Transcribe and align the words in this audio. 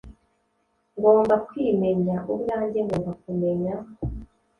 Ngomba 0.97 1.33
kwimenya 1.47 2.15
ubwanjye, 2.31 2.79
ngomba 2.87 3.11
kumenya 3.21 3.73